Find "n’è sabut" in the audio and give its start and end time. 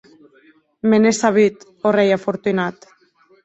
0.99-1.57